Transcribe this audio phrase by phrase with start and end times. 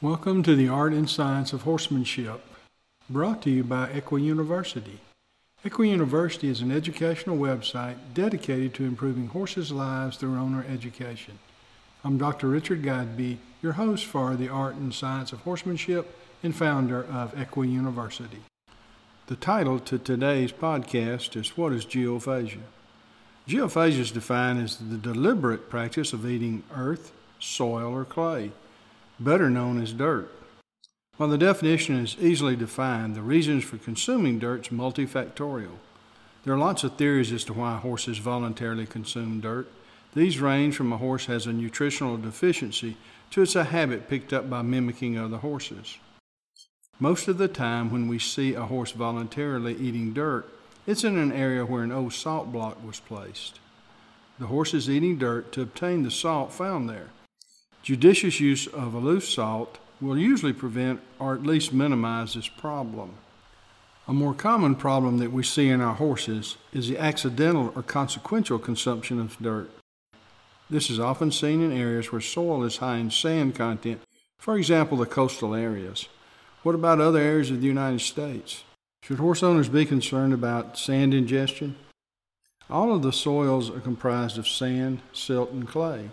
[0.00, 2.40] Welcome to the Art and Science of Horsemanship,
[3.10, 5.00] brought to you by Equi University.
[5.64, 11.40] Equi University is an educational website dedicated to improving horses' lives through owner education.
[12.04, 12.46] I'm Dr.
[12.46, 17.66] Richard Godby, your host for the Art and Science of Horsemanship and founder of Equi
[17.66, 18.42] University.
[19.26, 22.62] The title to today's podcast is What is Geophagia?
[23.48, 27.10] Geophagia is defined as the deliberate practice of eating earth,
[27.40, 28.52] soil, or clay
[29.20, 30.30] better known as dirt.
[31.16, 35.78] While the definition is easily defined, the reasons for consuming dirt is multifactorial.
[36.44, 39.68] There are lots of theories as to why horses voluntarily consume dirt.
[40.14, 42.96] These range from a horse has a nutritional deficiency
[43.30, 45.98] to it's a habit picked up by mimicking other horses.
[47.00, 50.48] Most of the time, when we see a horse voluntarily eating dirt,
[50.86, 53.60] it's in an area where an old salt block was placed.
[54.38, 57.10] The horse is eating dirt to obtain the salt found there.
[57.88, 63.14] Judicious use of aloof salt will usually prevent or at least minimize this problem.
[64.06, 68.58] A more common problem that we see in our horses is the accidental or consequential
[68.58, 69.70] consumption of dirt.
[70.68, 74.02] This is often seen in areas where soil is high in sand content,
[74.38, 76.10] for example, the coastal areas.
[76.64, 78.64] What about other areas of the United States?
[79.02, 81.74] Should horse owners be concerned about sand ingestion?
[82.68, 86.10] All of the soils are comprised of sand, silt, and clay.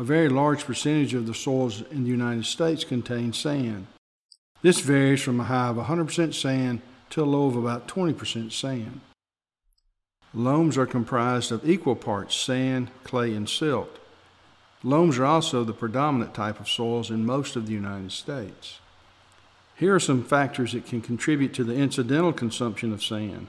[0.00, 3.88] A very large percentage of the soils in the United States contain sand.
[4.62, 9.00] This varies from a high of 100% sand to a low of about 20% sand.
[10.32, 13.98] Loams are comprised of equal parts sand, clay, and silt.
[14.84, 18.78] Loams are also the predominant type of soils in most of the United States.
[19.74, 23.48] Here are some factors that can contribute to the incidental consumption of sand.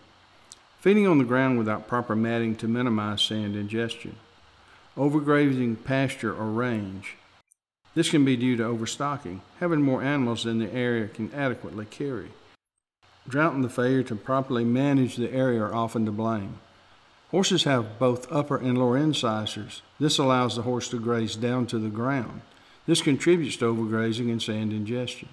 [0.80, 4.15] Feeding on the ground without proper matting to minimize sand ingestion
[4.99, 7.15] overgrazing pasture or range.
[7.95, 12.32] This can be due to overstocking, having more animals than the area can adequately carry.
[13.26, 16.59] Drought and the failure to properly manage the area are often to blame.
[17.32, 19.83] Horses have both upper and lower incisors.
[20.02, 22.42] This allows the horse to graze down to the ground.
[22.86, 25.30] This contributes to overgrazing and sand ingestion.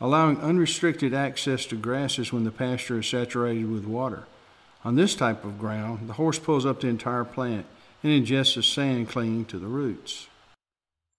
[0.00, 4.24] Allowing unrestricted access to grasses when the pasture is saturated with water.
[4.82, 7.66] On this type of ground, the horse pulls up the entire plant
[8.02, 10.28] and ingests the sand clinging to the roots.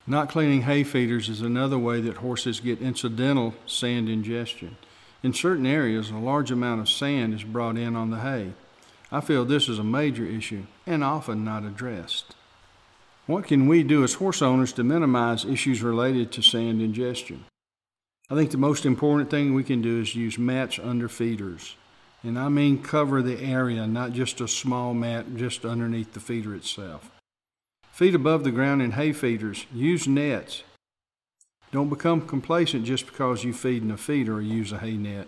[0.08, 4.78] Not cleaning hay feeders is another way that horses get incidental sand ingestion.
[5.22, 8.54] In certain areas, a large amount of sand is brought in on the hay.
[9.12, 12.36] I feel this is a major issue and often not addressed.
[13.26, 17.46] What can we do as horse owners to minimize issues related to sand ingestion?
[18.30, 21.76] I think the most important thing we can do is use mats under feeders.
[22.24, 26.54] And I mean cover the area, not just a small mat just underneath the feeder
[26.54, 27.12] itself.
[27.92, 29.66] Feed above the ground in hay feeders.
[29.74, 30.64] Use nets.
[31.72, 35.28] Don't become complacent just because you feed in a feeder or use a hay net.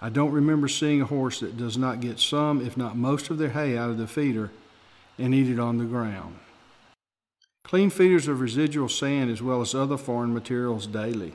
[0.00, 3.38] I don't remember seeing a horse that does not get some, if not most, of
[3.38, 4.50] their hay out of the feeder
[5.18, 6.38] and eat it on the ground.
[7.64, 11.34] Clean feeders of residual sand as well as other foreign materials daily.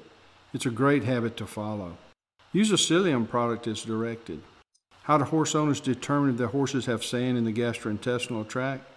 [0.53, 1.97] It's a great habit to follow.
[2.51, 4.41] Use a psyllium product as directed.
[5.07, 8.91] How do horse owners determine if their horses have sand in the gastrointestinal tract?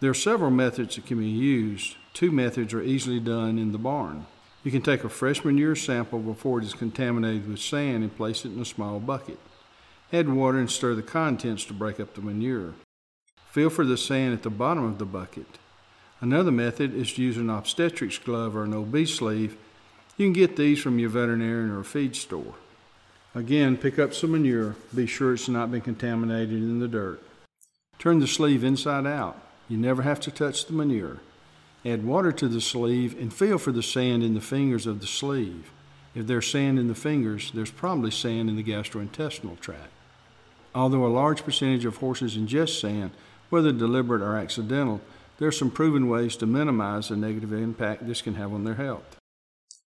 [0.00, 1.96] There are several methods that can be used.
[2.14, 4.24] Two methods are easily done in the barn.
[4.64, 8.46] You can take a fresh manure sample before it is contaminated with sand and place
[8.46, 9.38] it in a small bucket.
[10.10, 12.72] Add water and stir the contents to break up the manure.
[13.50, 15.58] Feel for the sand at the bottom of the bucket.
[16.22, 19.58] Another method is to use an obstetrics glove or an OB sleeve.
[20.16, 22.54] You can get these from your veterinarian or feed store.
[23.36, 24.76] Again, pick up some manure.
[24.94, 27.22] Be sure it's not been contaminated in the dirt.
[27.98, 29.38] Turn the sleeve inside out.
[29.68, 31.18] You never have to touch the manure.
[31.84, 35.06] Add water to the sleeve and feel for the sand in the fingers of the
[35.06, 35.70] sleeve.
[36.14, 39.92] If there's sand in the fingers, there's probably sand in the gastrointestinal tract.
[40.74, 43.10] Although a large percentage of horses ingest sand,
[43.50, 45.02] whether deliberate or accidental,
[45.36, 48.76] there are some proven ways to minimize the negative impact this can have on their
[48.76, 49.18] health.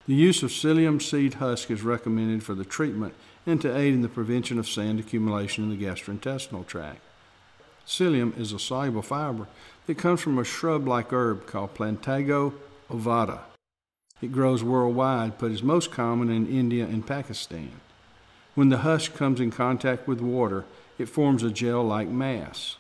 [0.07, 3.15] The use of psyllium seed husk is recommended for the treatment
[3.47, 7.01] and to aid in the prevention of sand accumulation in the gastrointestinal tract.
[7.87, 9.49] Psyllium is a soluble fiber
[9.87, 12.55] that comes from a shrub like herb called Plantago
[12.89, 13.41] ovata.
[14.23, 17.73] It grows worldwide but is most common in India and Pakistan.
[18.55, 20.65] When the husk comes in contact with water,
[20.99, 22.77] it forms a gel like mass.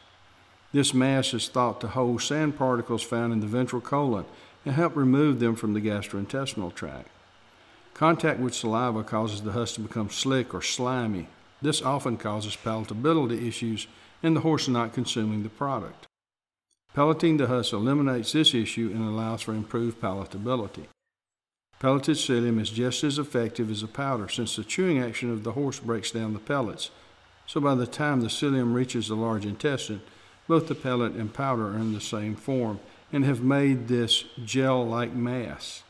[0.73, 4.27] This mass is thought to hold sand particles found in the ventral colon
[4.65, 7.09] and help remove them from the gastrointestinal tract.
[7.95, 11.29] Contact with saliva causes the husk to become slick or slimy.
[11.63, 13.87] This often causes palatability issues
[14.23, 16.07] and the horse not consuming the product.
[16.95, 20.87] Pelleting the husk eliminates this issue and allows for improved palatability.
[21.79, 25.53] Pelleted psyllium is just as effective as a powder since the chewing action of the
[25.53, 26.91] horse breaks down the pellets.
[27.47, 30.03] So by the time the psyllium reaches the large intestine,
[30.47, 32.81] both the pellet and powder are in the same form
[33.13, 35.83] and have made this gel like mass.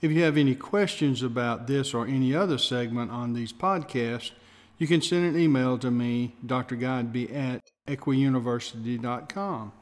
[0.02, 4.32] If you have any questions about this or any other segment on these podcasts,
[4.78, 6.78] you can send an email to me, Dr.
[6.78, 9.74] Godby, at equiuniversity.com.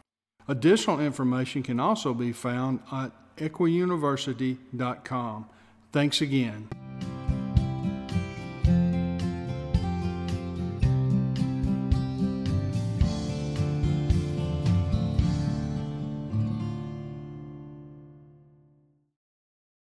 [0.47, 5.45] Additional information can also be found at equiuniversity.com.
[5.91, 6.67] Thanks again.